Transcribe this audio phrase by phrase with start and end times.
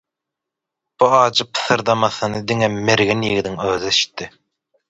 [1.03, 4.33] Bu ajy pysyrdamasyny diňe mergen ýigdiň özi eşitdi.